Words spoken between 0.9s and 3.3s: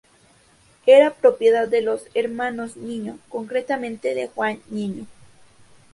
propiedad de los Hermanos Niño,